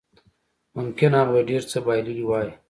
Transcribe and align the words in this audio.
ممکن 0.77 1.11
هغه 1.19 1.31
به 1.33 1.41
ډېر 1.49 1.61
څه 1.71 1.77
بایللي 1.85 2.25
وای 2.25 2.49